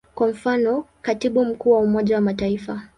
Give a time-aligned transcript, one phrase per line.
[0.15, 2.81] Kwa mfano, Katibu Mkuu wa Umoja wa Mataifa.